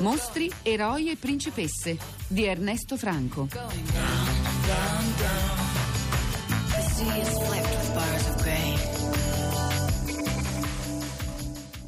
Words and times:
Mostri, 0.00 0.48
eroi 0.62 1.10
e 1.10 1.16
principesse 1.16 1.98
di 2.28 2.44
Ernesto 2.44 2.96
Franco. 2.96 3.48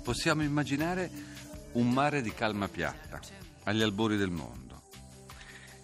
Possiamo 0.03 0.43
immaginare 0.43 1.11
un 1.73 1.89
mare 1.91 2.21
di 2.21 2.35
calma 2.35 2.67
piatta, 2.67 3.21
agli 3.65 3.83
albori 3.83 4.17
del 4.17 4.31
mondo. 4.31 4.83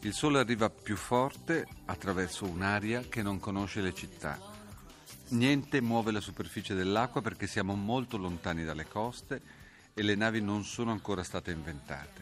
Il 0.00 0.12
sole 0.12 0.40
arriva 0.40 0.68
più 0.68 0.96
forte 0.96 1.64
attraverso 1.84 2.44
un'aria 2.44 3.02
che 3.08 3.22
non 3.22 3.38
conosce 3.38 3.80
le 3.80 3.94
città. 3.94 4.36
Niente 5.28 5.80
muove 5.80 6.10
la 6.10 6.20
superficie 6.20 6.74
dell'acqua 6.74 7.22
perché 7.22 7.46
siamo 7.46 7.76
molto 7.76 8.16
lontani 8.16 8.64
dalle 8.64 8.88
coste 8.88 9.55
e 9.98 10.02
le 10.02 10.14
navi 10.14 10.42
non 10.42 10.62
sono 10.62 10.90
ancora 10.90 11.22
state 11.22 11.52
inventate. 11.52 12.20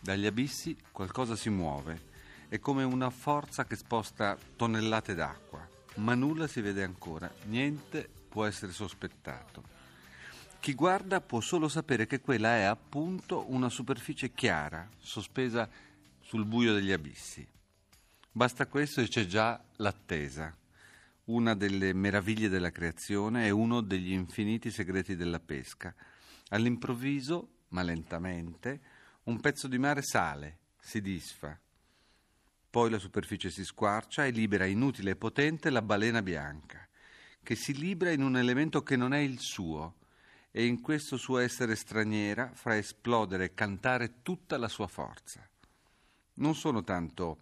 Dagli 0.00 0.24
abissi 0.24 0.74
qualcosa 0.90 1.36
si 1.36 1.50
muove, 1.50 2.06
è 2.48 2.58
come 2.60 2.82
una 2.82 3.10
forza 3.10 3.66
che 3.66 3.76
sposta 3.76 4.38
tonnellate 4.56 5.14
d'acqua, 5.14 5.68
ma 5.96 6.14
nulla 6.14 6.46
si 6.46 6.62
vede 6.62 6.82
ancora, 6.82 7.30
niente 7.44 8.08
può 8.30 8.46
essere 8.46 8.72
sospettato. 8.72 9.62
Chi 10.60 10.72
guarda 10.72 11.20
può 11.20 11.42
solo 11.42 11.68
sapere 11.68 12.06
che 12.06 12.22
quella 12.22 12.56
è 12.56 12.62
appunto 12.62 13.44
una 13.52 13.68
superficie 13.68 14.32
chiara, 14.32 14.88
sospesa 14.98 15.68
sul 16.22 16.46
buio 16.46 16.72
degli 16.72 16.90
abissi. 16.90 17.46
Basta 18.32 18.66
questo 18.66 19.02
e 19.02 19.08
c'è 19.08 19.26
già 19.26 19.62
l'attesa, 19.76 20.56
una 21.24 21.54
delle 21.54 21.92
meraviglie 21.92 22.48
della 22.48 22.70
creazione 22.70 23.44
e 23.44 23.50
uno 23.50 23.82
degli 23.82 24.12
infiniti 24.12 24.70
segreti 24.70 25.16
della 25.16 25.38
pesca. 25.38 25.94
All'improvviso, 26.50 27.48
ma 27.68 27.82
lentamente, 27.82 28.80
un 29.24 29.40
pezzo 29.40 29.68
di 29.68 29.78
mare 29.78 30.02
sale, 30.02 30.58
si 30.78 31.00
disfa. 31.00 31.58
Poi 32.70 32.90
la 32.90 32.98
superficie 32.98 33.50
si 33.50 33.64
squarcia 33.64 34.24
e 34.24 34.30
libera 34.30 34.64
inutile 34.64 35.10
e 35.10 35.16
potente 35.16 35.70
la 35.70 35.82
balena 35.82 36.22
bianca, 36.22 36.86
che 37.42 37.54
si 37.54 37.74
libra 37.74 38.10
in 38.10 38.22
un 38.22 38.36
elemento 38.36 38.82
che 38.82 38.96
non 38.96 39.12
è 39.12 39.18
il 39.18 39.38
suo, 39.40 39.96
e 40.50 40.64
in 40.64 40.80
questo 40.80 41.16
suo 41.16 41.38
essere 41.38 41.76
straniera 41.76 42.50
fa 42.52 42.76
esplodere 42.76 43.44
e 43.44 43.54
cantare 43.54 44.22
tutta 44.22 44.56
la 44.56 44.68
sua 44.68 44.86
forza. 44.86 45.46
Non 46.34 46.54
sono 46.54 46.82
tanto 46.82 47.40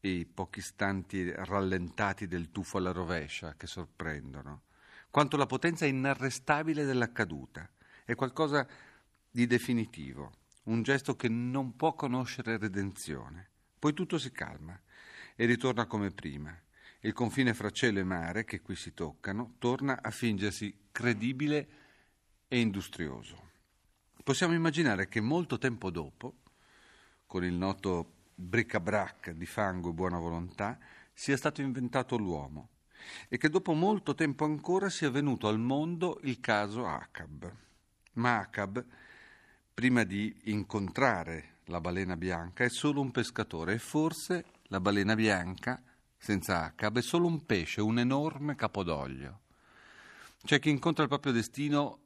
i 0.00 0.24
pochi 0.24 0.60
istanti 0.60 1.30
rallentati 1.30 2.26
del 2.26 2.50
tuffo 2.50 2.78
alla 2.78 2.92
rovescia 2.92 3.54
che 3.56 3.66
sorprendono, 3.66 4.62
quanto 5.10 5.36
la 5.36 5.46
potenza 5.46 5.84
inarrestabile 5.86 6.84
della 6.84 7.12
caduta. 7.12 7.68
È 8.06 8.14
qualcosa 8.14 8.64
di 9.28 9.48
definitivo, 9.48 10.30
un 10.66 10.84
gesto 10.84 11.16
che 11.16 11.28
non 11.28 11.74
può 11.74 11.94
conoscere 11.94 12.56
redenzione. 12.56 13.48
Poi 13.80 13.94
tutto 13.94 14.16
si 14.16 14.30
calma 14.30 14.80
e 15.34 15.44
ritorna 15.44 15.86
come 15.86 16.12
prima. 16.12 16.56
Il 17.00 17.12
confine 17.12 17.52
fra 17.52 17.70
cielo 17.70 17.98
e 17.98 18.04
mare, 18.04 18.44
che 18.44 18.60
qui 18.60 18.76
si 18.76 18.94
toccano, 18.94 19.54
torna 19.58 20.00
a 20.00 20.12
fingersi 20.12 20.72
credibile 20.92 21.68
e 22.46 22.60
industrioso. 22.60 23.50
Possiamo 24.22 24.54
immaginare 24.54 25.08
che 25.08 25.20
molto 25.20 25.58
tempo 25.58 25.90
dopo, 25.90 26.42
con 27.26 27.42
il 27.42 27.54
noto 27.54 28.12
bric-a-brac 28.36 29.32
di 29.32 29.46
fango 29.46 29.90
e 29.90 29.94
buona 29.94 30.20
volontà, 30.20 30.78
sia 31.12 31.36
stato 31.36 31.60
inventato 31.60 32.16
l'uomo 32.16 32.68
e 33.28 33.36
che 33.36 33.48
dopo 33.48 33.72
molto 33.72 34.14
tempo 34.14 34.44
ancora 34.44 34.90
sia 34.90 35.10
venuto 35.10 35.48
al 35.48 35.58
mondo 35.58 36.20
il 36.22 36.38
caso 36.38 36.86
Acab. 36.86 37.64
Ma 38.16 38.38
Acab, 38.38 38.84
prima 39.74 40.04
di 40.04 40.34
incontrare 40.44 41.56
la 41.64 41.80
balena 41.80 42.16
bianca, 42.16 42.64
è 42.64 42.70
solo 42.70 43.00
un 43.02 43.10
pescatore 43.10 43.74
e 43.74 43.78
forse 43.78 44.44
la 44.68 44.80
balena 44.80 45.14
bianca, 45.14 45.82
senza 46.16 46.64
Acab, 46.64 46.98
è 46.98 47.02
solo 47.02 47.26
un 47.26 47.44
pesce, 47.44 47.82
un 47.82 47.98
enorme 47.98 48.54
capodoglio. 48.54 49.40
C'è 50.42 50.58
chi 50.58 50.70
incontra 50.70 51.02
il 51.02 51.10
proprio 51.10 51.32
destino 51.32 51.98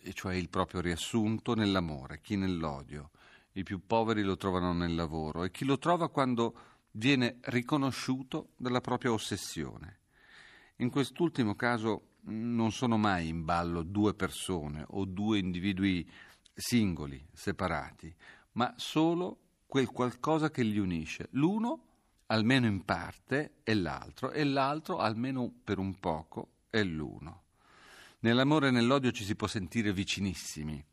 e 0.00 0.14
cioè 0.14 0.34
il 0.34 0.48
proprio 0.48 0.80
riassunto 0.80 1.54
nell'amore, 1.54 2.20
chi 2.22 2.36
nell'odio. 2.36 3.10
I 3.52 3.62
più 3.62 3.84
poveri 3.86 4.22
lo 4.22 4.38
trovano 4.38 4.72
nel 4.72 4.94
lavoro 4.94 5.44
e 5.44 5.50
chi 5.50 5.66
lo 5.66 5.78
trova 5.78 6.08
quando 6.08 6.54
viene 6.92 7.36
riconosciuto 7.42 8.50
dalla 8.56 8.80
propria 8.80 9.12
ossessione. 9.12 9.98
In 10.76 10.88
quest'ultimo 10.88 11.54
caso 11.54 12.11
non 12.24 12.72
sono 12.72 12.96
mai 12.96 13.28
in 13.28 13.44
ballo 13.44 13.82
due 13.82 14.14
persone 14.14 14.84
o 14.88 15.04
due 15.04 15.38
individui 15.38 16.08
singoli, 16.54 17.24
separati, 17.32 18.14
ma 18.52 18.72
solo 18.76 19.38
quel 19.66 19.88
qualcosa 19.88 20.50
che 20.50 20.62
li 20.62 20.78
unisce. 20.78 21.28
L'uno, 21.32 21.86
almeno 22.26 22.66
in 22.66 22.84
parte, 22.84 23.54
è 23.62 23.74
l'altro, 23.74 24.30
e 24.30 24.44
l'altro, 24.44 24.98
almeno 24.98 25.50
per 25.64 25.78
un 25.78 25.98
poco, 25.98 26.50
è 26.68 26.82
l'uno. 26.82 27.40
Nell'amore 28.20 28.68
e 28.68 28.70
nell'odio 28.70 29.10
ci 29.10 29.24
si 29.24 29.34
può 29.34 29.46
sentire 29.46 29.92
vicinissimi, 29.92 30.84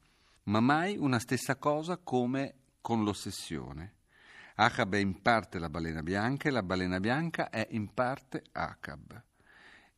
ma 0.44 0.59
mai 0.59 0.97
una 0.97 1.19
stessa 1.19 1.57
cosa 1.57 1.97
come 1.97 2.56
con 2.81 3.03
l'ossessione. 3.03 3.96
Acab 4.56 4.96
è 4.96 4.97
in 4.97 5.22
parte 5.22 5.59
la 5.59 5.69
balena 5.69 6.01
bianca 6.01 6.50
e 6.50 6.51
la 6.51 6.63
balena 6.63 7.00
bianca 7.00 7.50
è 7.50 7.67
in 7.72 7.94
parte 7.94 8.44
Acab. 8.51 9.23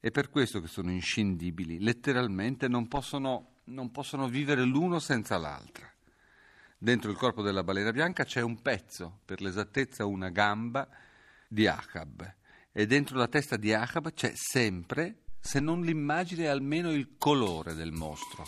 È 0.04 0.10
per 0.10 0.32
questo 0.32 0.60
che 0.60 0.68
sono 0.68 0.90
inscindibili, 0.90 1.80
letteralmente 1.80 2.68
non 2.68 2.88
possono, 2.88 3.58
non 3.66 3.92
possono 3.92 4.28
vivere 4.28 4.64
l'uno 4.64 4.98
senza 4.98 5.38
l'altra. 5.38 5.88
Dentro 6.76 7.12
il 7.12 7.18
corpo 7.18 7.44
della 7.44 7.64
balena 7.64 7.92
bianca 7.92 8.24
c'è 8.24 8.42
un 8.42 8.64
pezzo, 8.64 9.20
per 9.24 9.42
l'esattezza 9.42 10.06
una 10.06 10.30
gamba, 10.30 10.90
di 11.48 11.68
Acab 11.68 12.34
e 12.72 12.88
dentro 12.88 13.20
la 13.20 13.28
testa 13.28 13.58
di 13.58 13.74
Acab 13.74 14.12
c'è 14.14 14.32
sempre 14.34 15.18
se 15.40 15.60
non 15.60 15.82
l'immagine 15.82 16.48
almeno 16.48 16.92
il 16.92 17.18
colore 17.20 17.76
del 17.76 17.92
mostro. 17.92 18.44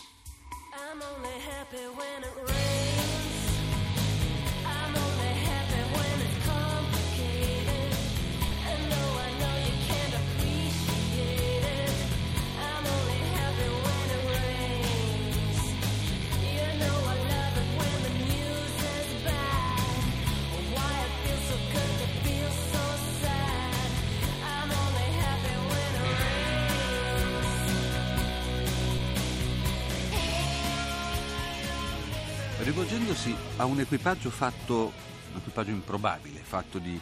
Rivolgendosi 32.64 33.36
a 33.58 33.66
un 33.66 33.82
equipaggio 33.82 34.30
fatto, 34.30 34.94
un 35.32 35.38
equipaggio 35.38 35.72
improbabile, 35.72 36.40
fatto 36.40 36.80
di 36.80 36.98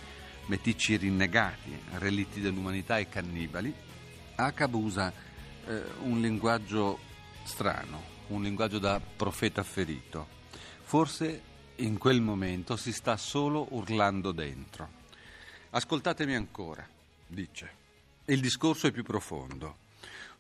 meticci 0.48 0.98
rinnegati, 0.98 1.78
relitti 2.00 2.42
dell'umanità 2.42 2.98
e 2.98 3.08
cannibali, 3.08 3.72
Acab 4.36 4.74
usa 4.74 5.13
eh, 5.68 5.84
un 6.02 6.19
linguaggio 6.19 6.98
strano, 7.44 8.02
un 8.30 8.42
linguaggio 8.42 8.80
da 8.80 9.00
profeta 9.00 9.62
ferito. 9.62 10.28
Forse 10.81 11.42
in 11.75 12.00
quel 12.00 12.22
momento 12.22 12.75
si 12.75 12.92
sta 12.92 13.16
solo 13.16 13.68
urlando 13.69 14.31
dentro. 14.31 14.90
Ascoltatemi 15.69 16.34
ancora, 16.34 16.88
dice. 17.28 17.80
Il 18.25 18.42
discorso 18.42 18.88
è 18.88 18.92
più 18.92 19.04
profondo. 19.04 19.78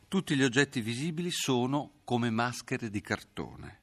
Tutti 0.07 0.35
gli 0.35 0.43
oggetti 0.43 0.81
visibili 0.81 1.29
sono 1.29 1.91
come 2.03 2.31
maschere 2.31 2.89
di 2.89 3.01
cartone 3.01 3.80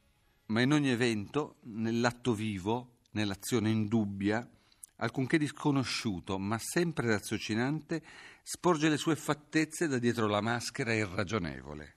ma 0.48 0.60
in 0.60 0.72
ogni 0.72 0.90
evento, 0.90 1.56
nell'atto 1.62 2.34
vivo, 2.34 2.98
nell'azione 3.12 3.70
indubbia, 3.70 4.48
alcunché 4.96 5.38
disconosciuto, 5.38 6.38
ma 6.38 6.58
sempre 6.58 7.08
raziocinante, 7.08 8.02
sporge 8.42 8.88
le 8.88 8.96
sue 8.96 9.16
fattezze 9.16 9.88
da 9.88 9.98
dietro 9.98 10.26
la 10.26 10.40
maschera 10.40 10.94
irragionevole. 10.94 11.96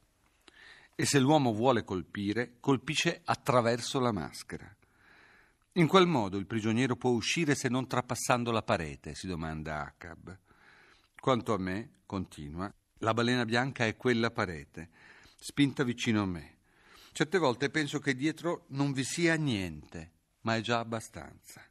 E 0.96 1.06
se 1.06 1.20
l'uomo 1.20 1.54
vuole 1.54 1.84
colpire, 1.84 2.58
colpisce 2.60 3.22
attraverso 3.24 4.00
la 4.00 4.12
maschera. 4.12 4.76
In 5.76 5.88
qual 5.88 6.06
modo 6.06 6.38
il 6.38 6.46
prigioniero 6.46 6.98
può 6.98 7.12
uscire 7.12 7.56
se 7.56 7.70
non 7.70 7.88
trapassando 7.88 8.52
la 8.52 8.62
parete? 8.62 9.16
si 9.16 9.26
domanda 9.26 9.86
Acab. 9.86 10.38
Quanto 11.18 11.54
a 11.54 11.58
me, 11.58 12.00
continua, 12.06 12.72
la 12.98 13.14
balena 13.14 13.46
bianca 13.46 13.86
è 13.86 13.96
quella 13.96 14.30
parete, 14.30 14.90
spinta 15.40 15.84
vicino 15.84 16.24
a 16.24 16.26
me. 16.26 16.56
Certe 17.14 17.38
volte 17.38 17.70
penso 17.70 18.00
che 18.00 18.16
dietro 18.16 18.66
non 18.70 18.94
vi 18.94 19.04
sia 19.04 19.36
niente, 19.36 20.12
ma 20.42 20.56
è 20.56 20.62
già 20.62 20.80
abbastanza. 20.80 21.62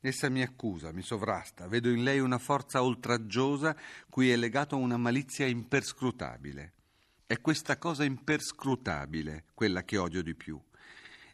Essa 0.00 0.28
mi 0.28 0.42
accusa, 0.42 0.92
mi 0.92 1.02
sovrasta, 1.02 1.66
vedo 1.66 1.90
in 1.90 2.04
lei 2.04 2.20
una 2.20 2.38
forza 2.38 2.82
oltraggiosa 2.84 3.76
cui 4.08 4.30
è 4.30 4.36
legato 4.36 4.76
una 4.76 4.96
malizia 4.96 5.46
imperscrutabile. 5.46 6.72
È 7.26 7.40
questa 7.40 7.76
cosa 7.78 8.04
imperscrutabile 8.04 9.46
quella 9.54 9.82
che 9.82 9.96
odio 9.96 10.22
di 10.22 10.36
più. 10.36 10.60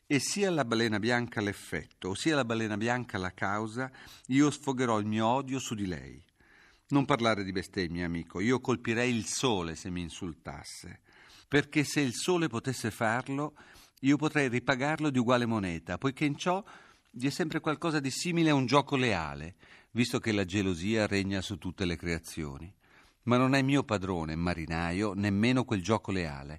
E 0.07 0.19
sia 0.19 0.51
la 0.51 0.65
balena 0.65 0.99
bianca 0.99 1.43
l'effetto, 1.43 2.15
sia 2.15 2.35
la 2.35 2.47
balena 2.47 2.79
bianca 2.79 3.19
la 3.19 3.33
causa, 3.33 3.91
io 4.29 4.51
sfogherò 4.51 4.99
il 4.99 5.07
mio 5.07 5.27
odio 5.27 5.59
su 5.59 5.75
di 5.75 5.87
lei. 5.87 6.25
Non 6.89 7.05
parlare 7.05 7.45
di 7.45 7.53
bestemmie, 7.53 8.05
amico, 8.05 8.41
io 8.41 8.61
colpirei 8.61 9.15
il 9.15 9.27
sole 9.27 9.77
se 9.77 9.91
mi 9.91 10.01
insultasse, 10.01 11.01
perché 11.53 11.85
se 11.85 12.01
il 12.01 12.15
sole 12.15 12.49
potesse 12.49 12.91
farlo, 12.91 13.53
io 14.01 14.17
potrei 14.17 14.49
ripagarlo 14.49 15.11
di 15.11 15.19
uguale 15.19 15.45
moneta, 15.45 15.99
poiché 15.99 16.25
in 16.25 16.39
ciò 16.39 16.65
vi 17.11 17.27
è 17.27 17.31
sempre 17.31 17.61
qualcosa 17.61 18.01
di 18.01 18.11
simile 18.11 18.49
a 18.49 18.55
un 18.55 18.65
gioco 18.65 18.97
leale, 18.97 19.57
visto 19.91 20.19
che 20.19 20.33
la 20.33 20.47
gelosia 20.47 21.07
regna 21.07 21.43
su 21.43 21.59
tutte 21.59 21.85
le 21.85 21.97
creazioni. 21.97 22.73
Ma 23.25 23.37
non 23.37 23.55
è 23.55 23.61
mio 23.61 23.85
padrone, 23.85 24.35
marinaio, 24.35 25.13
nemmeno 25.13 25.65
quel 25.65 25.83
gioco 25.83 26.11
leale. 26.11 26.59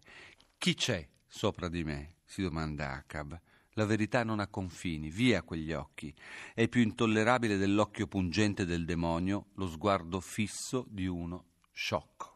Chi 0.60 0.76
c'è 0.76 1.10
sopra 1.26 1.70
di 1.70 1.84
me? 1.84 2.18
si 2.24 2.44
domanda 2.44 2.92
Acab. 2.92 3.36
La 3.72 3.86
verità 3.86 4.24
non 4.24 4.40
ha 4.40 4.46
confini, 4.46 5.10
via 5.10 5.42
quegli 5.42 5.74
occhi. 5.74 6.14
È 6.54 6.68
più 6.68 6.84
intollerabile 6.84 7.58
dell'occhio 7.58 8.06
pungente 8.06 8.64
del 8.64 8.86
demonio 8.86 9.48
lo 9.56 9.68
sguardo 9.68 10.20
fisso 10.20 10.86
di 10.88 11.08
uno 11.08 11.46
sciocco. 11.72 12.34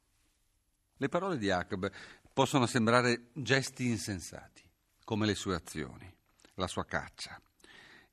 Le 1.00 1.10
parole 1.10 1.38
di 1.38 1.52
Acab 1.52 1.90
possono 2.38 2.68
sembrare 2.68 3.30
gesti 3.34 3.88
insensati, 3.88 4.62
come 5.04 5.26
le 5.26 5.34
sue 5.34 5.56
azioni, 5.56 6.08
la 6.54 6.68
sua 6.68 6.86
caccia. 6.86 7.42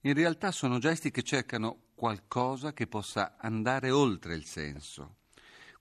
In 0.00 0.15
realtà 0.15 0.50
sono 0.50 0.79
gesti 0.79 1.11
che 1.11 1.23
cercano 1.23 1.88
qualcosa 1.94 2.73
che 2.73 2.87
possa 2.87 3.37
andare 3.37 3.91
oltre 3.91 4.35
il 4.35 4.47
senso 4.47 5.17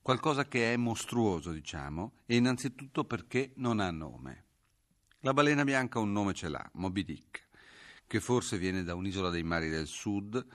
qualcosa 0.02 0.44
che 0.44 0.74
è 0.74 0.76
mostruoso, 0.76 1.52
diciamo, 1.52 2.16
e 2.26 2.36
innanzitutto 2.36 3.04
perché 3.04 3.52
non 3.56 3.80
ha 3.80 3.90
nome. 3.90 4.44
La 5.20 5.32
balena 5.32 5.64
bianca 5.64 5.98
un 5.98 6.12
nome 6.12 6.34
ce 6.34 6.50
l'ha, 6.50 6.70
Moby 6.74 7.02
Dick, 7.02 7.48
che 8.06 8.20
forse 8.20 8.58
viene 8.58 8.82
da 8.82 8.94
un'isola 8.94 9.30
dei 9.30 9.42
mari 9.42 9.70
del 9.70 9.86
sud 9.86 10.46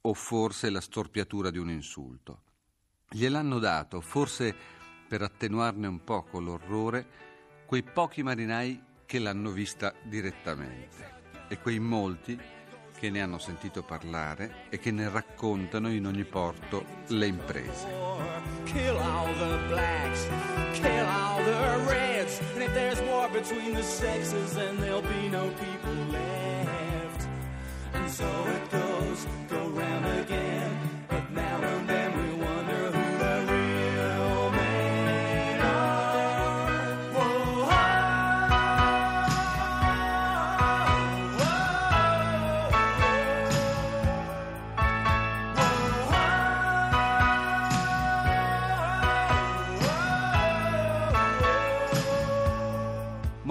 o 0.00 0.14
forse 0.14 0.68
la 0.68 0.80
storpiatura 0.80 1.52
di 1.52 1.58
un 1.58 1.70
insulto. 1.70 2.42
Gliel'hanno 3.08 3.60
dato, 3.60 4.00
forse 4.00 4.79
per 5.10 5.22
attenuarne 5.22 5.88
un 5.88 6.04
poco 6.04 6.38
l'orrore, 6.38 7.04
quei 7.66 7.82
pochi 7.82 8.22
marinai 8.22 8.80
che 9.04 9.18
l'hanno 9.18 9.50
vista 9.50 9.92
direttamente 10.04 11.18
e 11.48 11.58
quei 11.58 11.80
molti 11.80 12.38
che 12.96 13.10
ne 13.10 13.20
hanno 13.20 13.38
sentito 13.38 13.82
parlare 13.82 14.66
e 14.68 14.78
che 14.78 14.92
ne 14.92 15.08
raccontano 15.08 15.90
in 15.90 16.06
ogni 16.06 16.22
porto 16.22 16.84
le 17.08 17.26
imprese. 17.26 17.88
Kill 18.66 18.96
all 18.98 19.34
the 19.36 19.58
blacks, 19.66 20.28
kill 20.74 21.06
all 21.08 21.42
the 21.42 21.90
reds, 21.90 22.38
and 22.54 22.62
if 22.62 22.72
there's 22.72 23.00
war 23.00 23.28
between 23.30 23.74
the 23.74 23.82
sexes, 23.82 24.52
then 24.54 24.76
there'll 24.78 25.02
be 25.02 25.28
no 25.28 25.48
people 25.58 25.92
left. 26.12 27.26
And 27.94 28.08
so 28.08 28.28
it 28.46 28.70
goes, 28.70 28.79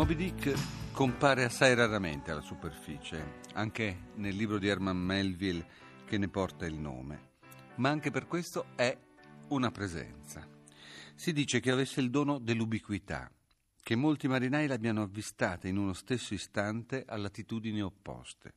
Moby 0.09 0.31
Dick 0.31 0.91
compare 0.91 1.43
assai 1.43 1.75
raramente 1.75 2.31
alla 2.31 2.41
superficie, 2.41 3.41
anche 3.53 4.07
nel 4.15 4.35
libro 4.35 4.57
di 4.57 4.67
Herman 4.67 4.97
Melville 4.97 5.63
che 6.05 6.17
ne 6.17 6.27
porta 6.27 6.65
il 6.65 6.73
nome, 6.73 7.33
ma 7.75 7.89
anche 7.89 8.09
per 8.09 8.25
questo 8.25 8.69
è 8.75 8.97
una 9.49 9.69
presenza. 9.69 10.47
Si 11.13 11.31
dice 11.31 11.59
che 11.59 11.69
avesse 11.69 12.01
il 12.01 12.09
dono 12.09 12.39
dell'ubiquità, 12.39 13.31
che 13.83 13.95
molti 13.95 14.27
marinai 14.27 14.65
l'abbiano 14.65 15.03
avvistata 15.03 15.67
in 15.67 15.77
uno 15.77 15.93
stesso 15.93 16.33
istante 16.33 17.05
a 17.07 17.15
latitudini 17.15 17.79
opposte. 17.79 18.53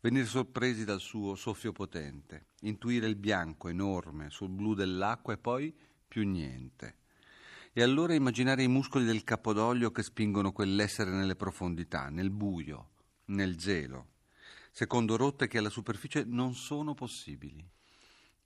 Venire 0.00 0.26
sorpresi 0.26 0.84
dal 0.84 1.00
suo 1.00 1.36
soffio 1.36 1.72
potente, 1.72 2.48
intuire 2.64 3.06
il 3.06 3.16
bianco 3.16 3.70
enorme 3.70 4.28
sul 4.28 4.50
blu 4.50 4.74
dell'acqua 4.74 5.32
e 5.32 5.38
poi 5.38 5.74
più 6.06 6.28
niente. 6.28 6.96
E 7.76 7.82
allora 7.82 8.14
immaginare 8.14 8.62
i 8.62 8.68
muscoli 8.68 9.04
del 9.04 9.24
capodoglio 9.24 9.90
che 9.90 10.04
spingono 10.04 10.52
quell'essere 10.52 11.10
nelle 11.10 11.34
profondità, 11.34 12.08
nel 12.08 12.30
buio, 12.30 12.90
nel 13.26 13.56
gelo, 13.56 14.10
secondo 14.70 15.16
rotte 15.16 15.48
che 15.48 15.58
alla 15.58 15.70
superficie 15.70 16.22
non 16.24 16.54
sono 16.54 16.94
possibili. 16.94 17.68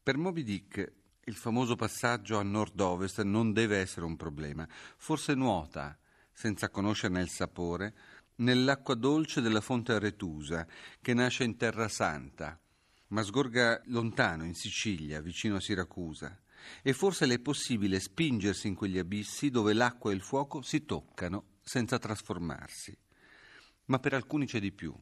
Per 0.02 0.16
Moby 0.16 0.44
Dick 0.44 0.92
il 1.24 1.34
famoso 1.34 1.76
passaggio 1.76 2.38
a 2.38 2.42
nord-ovest 2.42 3.20
non 3.20 3.52
deve 3.52 3.76
essere 3.76 4.06
un 4.06 4.16
problema. 4.16 4.66
Forse 4.96 5.34
nuota, 5.34 5.98
senza 6.32 6.70
conoscerne 6.70 7.20
il 7.20 7.28
sapore, 7.28 7.94
nell'acqua 8.36 8.94
dolce 8.94 9.42
della 9.42 9.60
fonte 9.60 9.92
Aretusa, 9.92 10.66
che 11.02 11.12
nasce 11.12 11.44
in 11.44 11.58
Terra 11.58 11.88
Santa, 11.88 12.58
ma 13.08 13.20
sgorga 13.20 13.82
lontano, 13.88 14.44
in 14.44 14.54
Sicilia, 14.54 15.20
vicino 15.20 15.56
a 15.56 15.60
Siracusa. 15.60 16.34
E 16.82 16.92
forse 16.92 17.26
le 17.26 17.34
è 17.34 17.38
possibile 17.38 18.00
spingersi 18.00 18.68
in 18.68 18.74
quegli 18.74 18.98
abissi 18.98 19.50
dove 19.50 19.72
l'acqua 19.72 20.10
e 20.10 20.14
il 20.14 20.22
fuoco 20.22 20.62
si 20.62 20.84
toccano 20.84 21.56
senza 21.62 21.98
trasformarsi. 21.98 22.96
Ma 23.86 23.98
per 23.98 24.14
alcuni 24.14 24.46
c'è 24.46 24.60
di 24.60 24.72
più. 24.72 24.94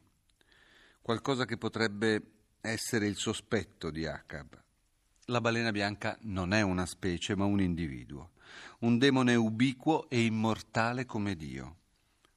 Qualcosa 1.01 1.45
che 1.45 1.57
potrebbe 1.57 2.21
essere 2.61 3.07
il 3.07 3.15
sospetto 3.15 3.89
di 3.89 4.05
Acab. 4.05 4.61
La 5.25 5.41
balena 5.41 5.71
bianca 5.71 6.17
non 6.21 6.53
è 6.53 6.61
una 6.61 6.85
specie, 6.85 7.35
ma 7.35 7.45
un 7.45 7.59
individuo, 7.61 8.31
un 8.79 8.97
demone 8.97 9.35
ubiquo 9.35 10.09
e 10.09 10.23
immortale 10.23 11.05
come 11.05 11.35
Dio. 11.35 11.75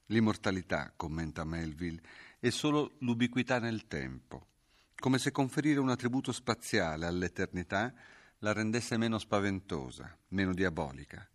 L'immortalità, 0.06 0.92
commenta 0.97 1.45
Melville, 1.45 2.00
è 2.40 2.50
solo 2.50 2.95
l'ubiquità 2.99 3.61
nel 3.61 3.87
tempo, 3.87 4.47
come 4.97 5.18
se 5.18 5.30
conferire 5.30 5.78
un 5.78 5.88
attributo 5.88 6.33
spaziale 6.33 7.06
all'eternità 7.06 7.95
la 8.40 8.52
rendesse 8.52 8.97
meno 8.97 9.18
spaventosa, 9.18 10.16
meno 10.28 10.54
diabolica. 10.54 11.26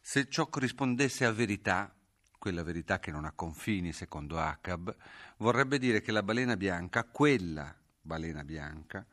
Se 0.00 0.28
ciò 0.28 0.48
corrispondesse 0.48 1.24
a 1.24 1.32
verità, 1.32 1.94
quella 2.38 2.62
verità 2.62 2.98
che 2.98 3.10
non 3.10 3.24
ha 3.24 3.32
confini, 3.32 3.92
secondo 3.92 4.38
Acab, 4.38 4.94
vorrebbe 5.38 5.78
dire 5.78 6.00
che 6.00 6.12
la 6.12 6.22
balena 6.22 6.56
bianca, 6.56 7.04
quella 7.04 7.74
balena 8.00 8.44
bianca, 8.44 9.04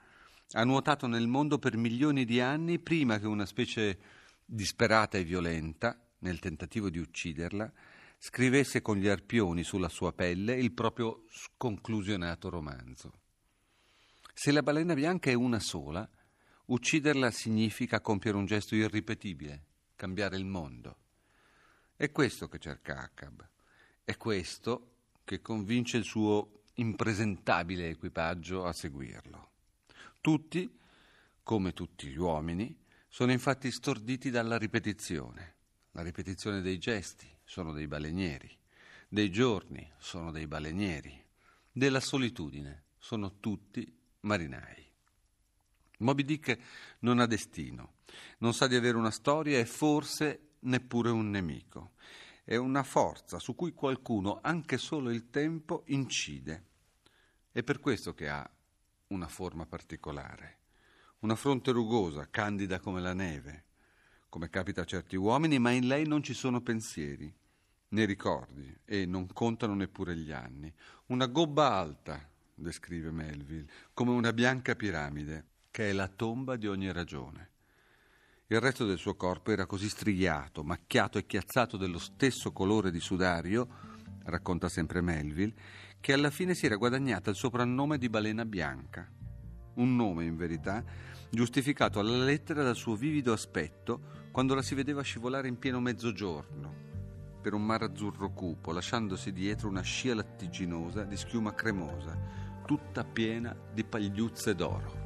ha 0.51 0.63
nuotato 0.63 1.07
nel 1.07 1.27
mondo 1.27 1.57
per 1.57 1.77
milioni 1.77 2.25
di 2.25 2.39
anni 2.39 2.77
prima 2.79 3.19
che 3.19 3.25
una 3.25 3.45
specie 3.45 3.99
disperata 4.45 5.17
e 5.17 5.23
violenta, 5.23 5.97
nel 6.19 6.39
tentativo 6.39 6.89
di 6.89 6.99
ucciderla, 6.99 7.71
scrivesse 8.17 8.81
con 8.81 8.97
gli 8.97 9.07
arpioni 9.07 9.63
sulla 9.63 9.89
sua 9.89 10.13
pelle 10.13 10.55
il 10.55 10.71
proprio 10.73 11.23
sconclusionato 11.29 12.49
romanzo. 12.49 13.13
Se 14.33 14.51
la 14.51 14.61
balena 14.61 14.93
bianca 14.93 15.29
è 15.29 15.33
una 15.33 15.59
sola, 15.59 16.07
ucciderla 16.65 17.31
significa 17.31 18.01
compiere 18.01 18.37
un 18.37 18.45
gesto 18.45 18.75
irripetibile, 18.75 19.65
cambiare 19.95 20.37
il 20.37 20.45
mondo. 20.45 20.97
È 21.95 22.11
questo 22.11 22.47
che 22.47 22.59
cerca 22.59 22.99
Acab, 22.99 23.47
è 24.03 24.17
questo 24.17 24.95
che 25.23 25.41
convince 25.41 25.97
il 25.97 26.03
suo 26.03 26.63
impresentabile 26.75 27.89
equipaggio 27.89 28.65
a 28.65 28.73
seguirlo. 28.73 29.51
Tutti, 30.21 30.79
come 31.43 31.73
tutti 31.73 32.07
gli 32.07 32.17
uomini, 32.17 32.75
sono 33.07 33.31
infatti 33.31 33.71
storditi 33.71 34.29
dalla 34.29 34.57
ripetizione. 34.57 35.55
La 35.91 36.01
ripetizione 36.01 36.61
dei 36.61 36.79
gesti 36.79 37.29
sono 37.43 37.71
dei 37.71 37.87
balenieri, 37.87 38.49
dei 39.07 39.29
giorni 39.29 39.87
sono 39.97 40.31
dei 40.31 40.47
balenieri, 40.47 41.23
della 41.71 41.99
solitudine 41.99 42.85
sono 42.97 43.39
tutti 43.39 43.95
marinai. 44.21 44.92
Moby 45.99 46.23
Dick 46.23 46.57
non 46.99 47.19
ha 47.19 47.25
destino, 47.25 47.93
non 48.39 48.53
sa 48.53 48.67
di 48.67 48.75
avere 48.75 48.97
una 48.97 49.11
storia 49.11 49.59
e 49.59 49.65
forse 49.65 50.55
neppure 50.61 51.09
un 51.09 51.29
nemico. 51.29 51.91
È 52.43 52.55
una 52.55 52.83
forza 52.83 53.39
su 53.39 53.55
cui 53.55 53.71
qualcuno, 53.71 54.39
anche 54.41 54.77
solo 54.77 55.11
il 55.11 55.29
tempo, 55.29 55.83
incide. 55.87 56.65
È 57.51 57.63
per 57.63 57.79
questo 57.79 58.13
che 58.13 58.27
ha 58.27 58.49
una 59.07 59.27
forma 59.27 59.65
particolare, 59.65 60.57
una 61.19 61.35
fronte 61.35 61.71
rugosa, 61.71 62.29
candida 62.29 62.79
come 62.79 62.99
la 62.99 63.13
neve, 63.13 63.65
come 64.27 64.49
capita 64.49 64.81
a 64.81 64.85
certi 64.85 65.15
uomini, 65.15 65.59
ma 65.59 65.71
in 65.71 65.87
lei 65.87 66.05
non 66.05 66.23
ci 66.23 66.33
sono 66.33 66.61
pensieri, 66.61 67.33
né 67.89 68.05
ricordi, 68.05 68.75
e 68.83 69.05
non 69.05 69.27
contano 69.31 69.75
neppure 69.75 70.15
gli 70.17 70.31
anni. 70.31 70.73
Una 71.07 71.27
gobba 71.27 71.71
alta, 71.73 72.27
descrive 72.55 73.11
Melville, 73.11 73.69
come 73.93 74.11
una 74.11 74.33
bianca 74.33 74.75
piramide, 74.75 75.51
che 75.73 75.89
è 75.89 75.91
la 75.91 76.07
tomba 76.07 76.55
di 76.55 76.67
ogni 76.67 76.91
ragione. 76.91 77.49
Il 78.45 78.59
resto 78.59 78.85
del 78.85 78.99
suo 78.99 79.15
corpo 79.15 79.49
era 79.49 79.65
così 79.65 79.89
striato, 79.89 80.63
macchiato 80.63 81.17
e 81.17 81.25
chiazzato 81.25 81.77
dello 81.77 81.97
stesso 81.97 82.51
colore 82.51 82.91
di 82.91 82.99
sudario, 82.99 83.67
racconta 84.25 84.69
sempre 84.69 85.01
Melville, 85.01 85.55
che 85.99 86.13
alla 86.13 86.29
fine 86.29 86.53
si 86.53 86.67
era 86.67 86.75
guadagnata 86.75 87.31
il 87.31 87.35
soprannome 87.35 87.97
di 87.97 88.07
balena 88.07 88.45
bianca. 88.45 89.11
Un 89.73 89.95
nome, 89.95 90.25
in 90.25 90.35
verità, 90.35 90.83
giustificato 91.31 91.97
alla 91.99 92.23
lettera 92.23 92.61
dal 92.61 92.75
suo 92.75 92.95
vivido 92.95 93.33
aspetto 93.33 94.27
quando 94.31 94.53
la 94.53 94.61
si 94.61 94.75
vedeva 94.75 95.01
scivolare 95.01 95.47
in 95.47 95.57
pieno 95.57 95.79
mezzogiorno 95.79 96.91
per 97.41 97.55
un 97.55 97.65
mare 97.65 97.85
azzurro 97.85 98.29
cupo, 98.29 98.71
lasciandosi 98.71 99.31
dietro 99.31 99.69
una 99.69 99.81
scia 99.81 100.13
lattiginosa 100.13 101.03
di 101.03 101.17
schiuma 101.17 101.55
cremosa, 101.55 102.15
tutta 102.63 103.03
piena 103.03 103.57
di 103.73 103.83
pagliuzze 103.83 104.53
d'oro. 104.53 105.02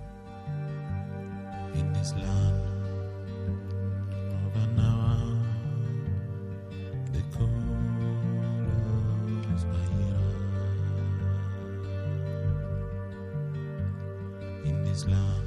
in 1.73 1.93
this 1.93 2.13
land 2.13 2.55
of 4.45 4.55
an 4.55 4.79
hour. 4.79 5.19
The 7.13 7.21
cold 7.37 7.49
is 9.55 9.65
my 9.65 9.85
in 14.65 14.83
this 14.83 15.05
land. 15.05 15.46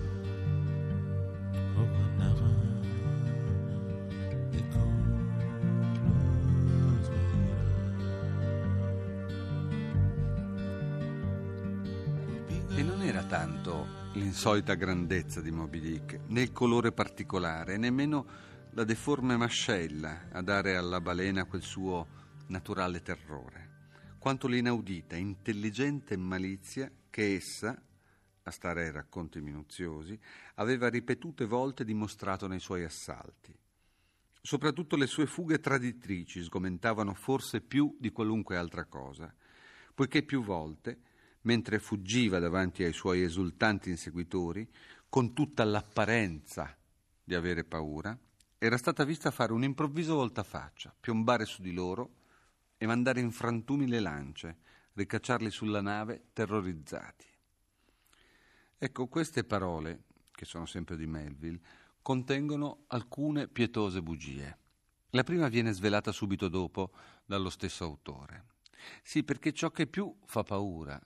L'insolita 14.15 14.75
grandezza 14.75 15.41
di 15.41 15.53
Moby 15.53 15.79
Dick, 15.79 16.21
né 16.27 16.43
il 16.43 16.53
colore 16.53 16.91
particolare, 16.91 17.77
nemmeno 17.77 18.27
la 18.71 18.83
deforme 18.83 19.37
mascella 19.37 20.29
a 20.33 20.43
dare 20.43 20.75
alla 20.75 21.01
balena 21.01 21.45
quel 21.45 21.63
suo 21.63 22.07
naturale 22.49 23.03
terrore, 23.03 23.89
quanto 24.19 24.49
l'inaudita, 24.49 25.15
intelligente 25.15 26.17
malizia 26.17 26.91
che 27.09 27.37
essa, 27.37 27.81
a 28.43 28.51
stare 28.51 28.85
ai 28.85 28.91
racconti 28.91 29.41
minuziosi, 29.41 30.19
aveva 30.57 30.89
ripetute 30.89 31.45
volte 31.45 31.85
dimostrato 31.85 32.49
nei 32.49 32.61
suoi 32.61 32.83
assalti. 32.83 33.57
Soprattutto 34.43 34.97
le 34.97 35.07
sue 35.07 35.27
fughe 35.27 35.61
traditrici 35.61 36.43
sgomentavano 36.43 37.15
forse 37.15 37.61
più 37.61 37.97
di 38.01 38.11
qualunque 38.11 38.57
altra 38.57 38.87
cosa, 38.87 39.33
poiché 39.95 40.25
più 40.25 40.43
volte 40.43 40.99
mentre 41.43 41.79
fuggiva 41.79 42.39
davanti 42.39 42.83
ai 42.83 42.93
suoi 42.93 43.23
esultanti 43.23 43.91
inseguitori, 43.91 44.69
con 45.09 45.33
tutta 45.33 45.65
l'apparenza 45.65 46.77
di 47.23 47.35
avere 47.35 47.65
paura, 47.65 48.17
era 48.59 48.77
stata 48.77 49.05
vista 49.05 49.31
fare 49.31 49.53
un 49.53 49.65
improvviso 49.65 50.17
voltafaccia, 50.17 50.95
piombare 50.99 51.47
su 51.47 51.63
di 51.63 51.73
loro 51.73 52.17
e 52.77 52.87
mandare 52.87 53.21
in 53.21 53.31
frantumi 53.31 53.89
le 53.89 54.01
lance, 54.01 54.59
ricacciarli 54.93 55.51
sulla 55.51 55.81
nave 55.81 56.27
terrorizzati. 56.33 57.27
Ecco, 58.79 59.07
queste 59.09 59.45
parole, 59.45 60.05
che 60.31 60.45
sono 60.45 60.67
sempre 60.67 60.97
di 60.97 61.07
Melville, 61.07 61.61
contengono 62.03 62.85
alcune 62.89 63.49
pietose 63.49 64.03
bugie. 64.03 64.59
La 65.11 65.25
prima 65.25 65.49
viene 65.49 65.73
svelata 65.73 66.13
subito 66.13 66.49
dopo 66.49 66.93
dallo 67.25 67.51
stesso 67.51 67.85
autore. 67.85 68.47
Sì, 69.03 69.23
perché 69.23 69.53
ciò 69.53 69.71
che 69.71 69.87
più 69.87 70.15
fa 70.25 70.43
paura 70.43 71.01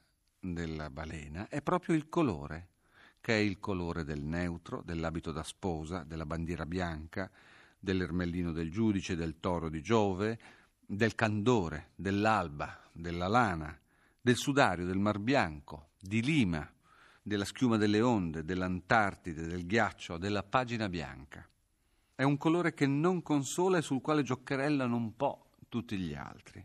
della 0.52 0.90
balena 0.90 1.48
è 1.48 1.62
proprio 1.62 1.94
il 1.94 2.08
colore, 2.08 2.68
che 3.20 3.34
è 3.34 3.38
il 3.38 3.58
colore 3.58 4.04
del 4.04 4.22
neutro, 4.22 4.82
dell'abito 4.84 5.32
da 5.32 5.42
sposa, 5.42 6.04
della 6.04 6.26
bandiera 6.26 6.66
bianca, 6.66 7.30
dell'ermellino 7.78 8.52
del 8.52 8.70
giudice, 8.70 9.16
del 9.16 9.40
toro 9.40 9.70
di 9.70 9.80
Giove, 9.80 10.38
del 10.86 11.14
candore, 11.14 11.92
dell'alba, 11.94 12.78
della 12.92 13.28
lana, 13.28 13.78
del 14.20 14.36
sudario, 14.36 14.84
del 14.84 14.98
mar 14.98 15.18
bianco, 15.18 15.90
di 15.98 16.22
Lima, 16.22 16.70
della 17.22 17.46
schiuma 17.46 17.78
delle 17.78 18.02
onde, 18.02 18.44
dell'Antartide, 18.44 19.46
del 19.46 19.66
ghiaccio, 19.66 20.18
della 20.18 20.42
pagina 20.42 20.88
bianca. 20.90 21.48
È 22.14 22.22
un 22.22 22.36
colore 22.36 22.74
che 22.74 22.86
non 22.86 23.22
consola 23.22 23.78
e 23.78 23.82
sul 23.82 24.02
quale 24.02 24.22
giocherellano 24.22 24.94
un 24.94 25.16
po' 25.16 25.46
tutti 25.68 25.96
gli 25.96 26.14
altri. 26.14 26.64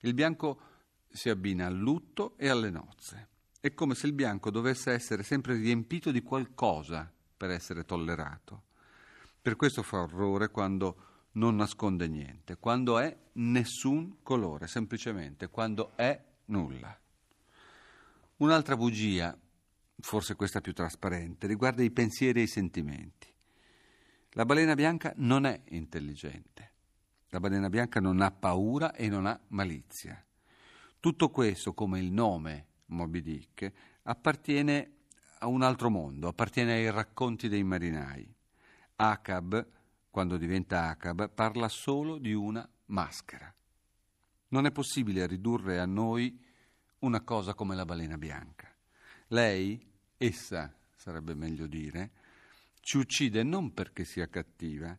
Il 0.00 0.12
bianco 0.12 0.72
si 1.14 1.28
abbina 1.28 1.66
al 1.66 1.76
lutto 1.76 2.34
e 2.36 2.48
alle 2.48 2.70
nozze. 2.70 3.28
È 3.60 3.72
come 3.72 3.94
se 3.94 4.08
il 4.08 4.12
bianco 4.12 4.50
dovesse 4.50 4.90
essere 4.90 5.22
sempre 5.22 5.54
riempito 5.54 6.10
di 6.10 6.22
qualcosa 6.22 7.10
per 7.36 7.50
essere 7.50 7.84
tollerato. 7.84 8.64
Per 9.40 9.54
questo 9.54 9.84
fa 9.84 10.00
orrore 10.00 10.50
quando 10.50 11.28
non 11.32 11.54
nasconde 11.54 12.08
niente, 12.08 12.56
quando 12.56 12.98
è 12.98 13.16
nessun 13.34 14.22
colore, 14.24 14.66
semplicemente, 14.66 15.48
quando 15.50 15.92
è 15.94 16.20
nulla. 16.46 16.98
Un'altra 18.38 18.76
bugia, 18.76 19.38
forse 20.00 20.34
questa 20.34 20.60
più 20.60 20.72
trasparente, 20.72 21.46
riguarda 21.46 21.84
i 21.84 21.92
pensieri 21.92 22.40
e 22.40 22.44
i 22.44 22.48
sentimenti. 22.48 23.32
La 24.30 24.44
balena 24.44 24.74
bianca 24.74 25.12
non 25.16 25.46
è 25.46 25.62
intelligente. 25.68 26.72
La 27.28 27.38
balena 27.38 27.68
bianca 27.68 28.00
non 28.00 28.20
ha 28.20 28.32
paura 28.32 28.92
e 28.94 29.08
non 29.08 29.26
ha 29.26 29.40
malizia. 29.48 30.20
Tutto 31.04 31.28
questo, 31.28 31.74
come 31.74 31.98
il 31.98 32.10
nome 32.10 32.68
Moby 32.86 33.20
Dick, 33.20 33.70
appartiene 34.04 34.92
a 35.40 35.48
un 35.48 35.60
altro 35.60 35.90
mondo, 35.90 36.28
appartiene 36.28 36.72
ai 36.72 36.90
racconti 36.90 37.48
dei 37.48 37.62
marinai. 37.62 38.26
Acab, 38.96 39.66
quando 40.08 40.38
diventa 40.38 40.88
Acab, 40.88 41.28
parla 41.28 41.68
solo 41.68 42.16
di 42.16 42.32
una 42.32 42.66
maschera. 42.86 43.54
Non 44.48 44.64
è 44.64 44.70
possibile 44.70 45.26
ridurre 45.26 45.78
a 45.78 45.84
noi 45.84 46.42
una 47.00 47.20
cosa 47.20 47.52
come 47.52 47.74
la 47.74 47.84
balena 47.84 48.16
bianca. 48.16 48.74
Lei, 49.26 49.78
essa, 50.16 50.74
sarebbe 50.96 51.34
meglio 51.34 51.66
dire, 51.66 52.12
ci 52.80 52.96
uccide 52.96 53.42
non 53.42 53.74
perché 53.74 54.06
sia 54.06 54.30
cattiva, 54.30 54.98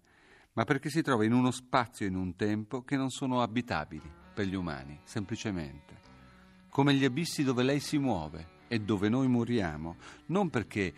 ma 0.53 0.65
perché 0.65 0.91
si 0.91 1.01
trova 1.01 1.25
in 1.25 1.33
uno 1.33 1.49
spazio 1.49 2.05
e 2.05 2.09
in 2.09 2.15
un 2.15 2.35
tempo 2.35 2.83
che 2.83 2.95
non 2.95 3.09
sono 3.09 3.41
abitabili 3.41 4.24
per 4.35 4.45
gli 4.45 4.53
umani, 4.53 4.99
semplicemente. 5.05 6.01
Come 6.69 6.93
gli 6.93 7.05
abissi 7.05 7.43
dove 7.43 7.63
lei 7.63 7.79
si 7.79 7.97
muove 7.97 8.63
e 8.67 8.79
dove 8.79 9.07
noi 9.07 9.27
moriamo, 9.29 9.95
non 10.27 10.49
perché 10.49 10.93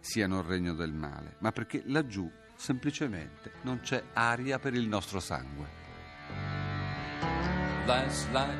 siano 0.00 0.38
il 0.38 0.44
regno 0.44 0.72
del 0.74 0.92
male, 0.92 1.36
ma 1.40 1.52
perché 1.52 1.82
laggiù 1.84 2.28
semplicemente 2.56 3.52
non 3.62 3.80
c'è 3.80 4.02
aria 4.14 4.58
per 4.58 4.74
il 4.74 4.88
nostro 4.88 5.20
sangue. 5.20 5.66
Life's 7.86 8.26
like 8.32 8.58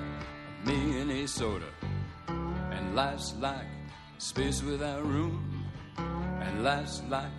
me 0.65 1.01
and 1.01 1.11
a 1.11 1.27
soda, 1.27 1.67
and 2.27 2.95
life's 2.95 3.35
like 3.41 3.67
space 4.19 4.63
without 4.63 5.03
room, 5.03 5.65
and 5.97 6.63
life's 6.63 7.03
like 7.09 7.33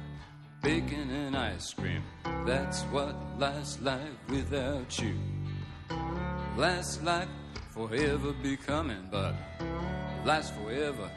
bacon 0.62 1.10
and 1.10 1.36
ice 1.36 1.74
cream. 1.74 2.04
That's 2.46 2.84
what 2.92 3.16
life's 3.38 3.80
like 3.82 4.18
without 4.28 4.98
you. 5.00 5.39
Last 6.60 7.02
like 7.04 7.30
forever 7.70 8.34
becoming, 8.44 9.08
but 9.10 9.34
life's 10.26 10.50
forever 10.50 11.10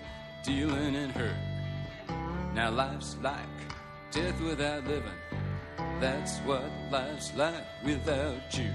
dealing 0.45 0.95
in 0.95 1.11
hurt. 1.11 1.35
Now 2.55 2.71
life's 2.71 3.17
like 3.21 3.43
death 4.13 4.41
without 4.41 4.87
living. 4.87 5.19
That's 5.99 6.39
what 6.47 6.63
life's 6.93 7.35
like 7.35 7.65
without 7.83 8.57
you. 8.57 8.71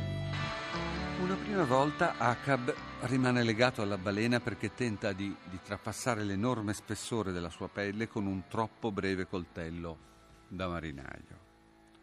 Una 1.22 1.36
prima 1.36 1.64
volta 1.64 2.16
Acab 2.18 2.76
rimane 3.04 3.44
legato 3.44 3.82
alla 3.82 3.98
balena 3.98 4.42
perché 4.42 4.74
tenta 4.74 5.14
di, 5.14 5.34
di 5.50 5.60
trapassare 5.64 6.26
l'enorme 6.26 6.74
spessore 6.74 7.32
della 7.32 7.50
sua 7.50 7.70
pelle 7.70 8.10
con 8.10 8.26
un 8.26 8.44
troppo 8.50 8.92
breve 8.92 9.26
coltello 9.26 9.98
da 10.50 10.68
marinaio. 10.68 11.46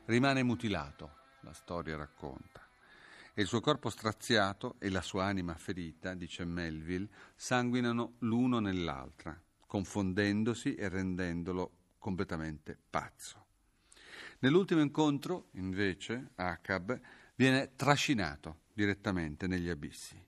Rimane 0.06 0.42
mutilato, 0.42 1.10
la 1.40 1.52
storia 1.52 1.98
racconta 1.98 2.63
e 3.34 3.42
il 3.42 3.48
suo 3.48 3.60
corpo 3.60 3.90
straziato 3.90 4.76
e 4.78 4.88
la 4.88 5.02
sua 5.02 5.24
anima 5.24 5.54
ferita, 5.56 6.14
dice 6.14 6.44
Melville, 6.44 7.08
sanguinano 7.34 8.14
l'uno 8.20 8.60
nell'altra, 8.60 9.38
confondendosi 9.66 10.76
e 10.76 10.88
rendendolo 10.88 11.72
completamente 11.98 12.78
pazzo. 12.88 13.46
Nell'ultimo 14.38 14.80
incontro, 14.80 15.48
invece, 15.52 16.30
Acab 16.36 17.00
viene 17.34 17.74
trascinato 17.74 18.60
direttamente 18.72 19.46
negli 19.46 19.68
abissi 19.68 20.20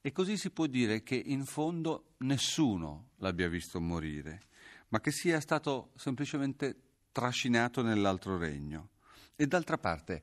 E 0.00 0.10
così 0.10 0.36
si 0.36 0.50
può 0.50 0.66
dire 0.66 1.02
che 1.02 1.14
in 1.14 1.44
fondo 1.44 2.14
nessuno 2.18 3.10
l'abbia 3.18 3.48
visto 3.48 3.80
morire, 3.80 4.42
ma 4.88 5.00
che 5.00 5.12
sia 5.12 5.38
stato 5.40 5.92
semplicemente 5.94 6.76
trascinato 7.12 7.82
nell'altro 7.82 8.36
regno. 8.36 8.88
E 9.36 9.46
d'altra 9.46 9.78
parte, 9.78 10.22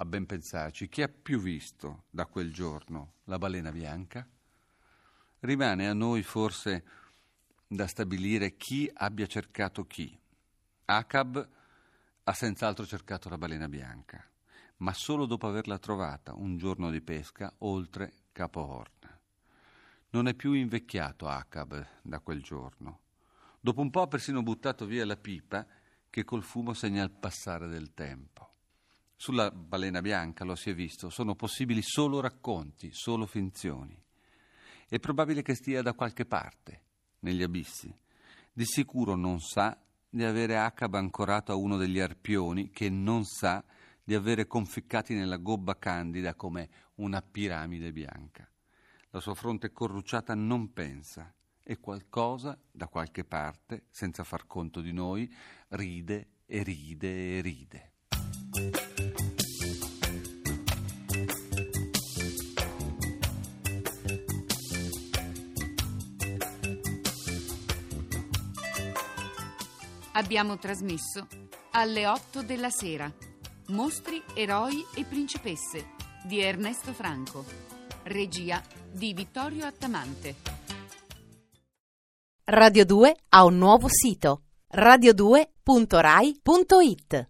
a 0.00 0.04
ben 0.04 0.26
pensarci, 0.26 0.88
chi 0.88 1.02
ha 1.02 1.08
più 1.08 1.40
visto 1.40 2.04
da 2.10 2.26
quel 2.26 2.52
giorno 2.52 3.14
la 3.24 3.38
balena 3.38 3.72
bianca? 3.72 4.26
Rimane 5.40 5.88
a 5.88 5.92
noi 5.92 6.22
forse 6.22 6.84
da 7.66 7.86
stabilire 7.88 8.56
chi 8.56 8.88
abbia 8.92 9.26
cercato 9.26 9.86
chi. 9.86 10.16
Acab 10.84 11.48
ha 12.24 12.32
senz'altro 12.32 12.86
cercato 12.86 13.28
la 13.28 13.38
balena 13.38 13.68
bianca, 13.68 14.24
ma 14.78 14.92
solo 14.92 15.26
dopo 15.26 15.48
averla 15.48 15.78
trovata 15.78 16.32
un 16.32 16.56
giorno 16.58 16.90
di 16.90 17.00
pesca 17.00 17.52
oltre 17.58 18.12
Capo 18.30 18.60
Horn. 18.60 19.18
Non 20.10 20.28
è 20.28 20.34
più 20.34 20.52
invecchiato 20.52 21.26
Acab 21.26 21.86
da 22.02 22.20
quel 22.20 22.40
giorno. 22.40 23.00
Dopo 23.60 23.80
un 23.80 23.90
po' 23.90 24.02
ha 24.02 24.06
persino 24.06 24.44
buttato 24.44 24.86
via 24.86 25.04
la 25.04 25.16
pipa 25.16 25.66
che 26.08 26.22
col 26.22 26.44
fumo 26.44 26.72
segna 26.72 27.02
il 27.02 27.10
passare 27.10 27.66
del 27.66 27.92
tempo. 27.94 28.57
Sulla 29.20 29.50
balena 29.50 30.00
bianca, 30.00 30.44
lo 30.44 30.54
si 30.54 30.70
è 30.70 30.74
visto, 30.74 31.10
sono 31.10 31.34
possibili 31.34 31.82
solo 31.82 32.20
racconti, 32.20 32.90
solo 32.92 33.26
finzioni. 33.26 34.00
È 34.88 35.00
probabile 35.00 35.42
che 35.42 35.56
stia 35.56 35.82
da 35.82 35.92
qualche 35.92 36.24
parte, 36.24 36.82
negli 37.20 37.42
abissi. 37.42 37.92
Di 38.52 38.64
sicuro 38.64 39.16
non 39.16 39.40
sa 39.40 39.76
di 40.08 40.22
avere 40.22 40.56
Acab 40.56 40.94
ancorato 40.94 41.50
a 41.50 41.56
uno 41.56 41.76
degli 41.76 41.98
arpioni 41.98 42.70
che 42.70 42.88
non 42.90 43.24
sa 43.24 43.64
di 44.04 44.14
avere 44.14 44.46
conficcati 44.46 45.14
nella 45.14 45.38
gobba 45.38 45.76
candida 45.76 46.36
come 46.36 46.68
una 46.94 47.20
piramide 47.20 47.90
bianca. 47.90 48.48
La 49.10 49.18
sua 49.18 49.34
fronte 49.34 49.72
corrucciata 49.72 50.36
non 50.36 50.72
pensa 50.72 51.34
e 51.64 51.78
qualcosa 51.80 52.56
da 52.70 52.86
qualche 52.86 53.24
parte, 53.24 53.86
senza 53.90 54.22
far 54.22 54.46
conto 54.46 54.80
di 54.80 54.92
noi, 54.92 55.28
ride 55.70 56.28
e 56.46 56.62
ride 56.62 57.38
e 57.38 57.40
ride. 57.40 57.92
Abbiamo 70.18 70.58
trasmesso 70.58 71.26
alle 71.70 72.06
8 72.08 72.42
della 72.42 72.70
sera 72.70 73.08
Mostri, 73.68 74.20
eroi 74.34 74.84
e 74.96 75.04
principesse 75.04 75.90
di 76.24 76.40
Ernesto 76.40 76.92
Franco. 76.92 77.44
Regia 78.02 78.60
di 78.90 79.14
Vittorio 79.14 79.64
Attamante. 79.64 80.34
Radio 82.46 82.84
2 82.84 83.16
ha 83.28 83.44
un 83.44 83.58
nuovo 83.58 83.86
sito 83.88 84.42
radio2.rai.it 84.74 87.28